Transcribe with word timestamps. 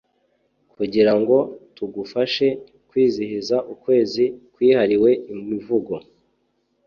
kugirango 0.73 1.37
tugufashe 1.75 2.47
kwizihiza 2.89 3.57
ukwezi 3.73 4.23
kwahariwe 4.53 5.11
imivugo 5.33 5.93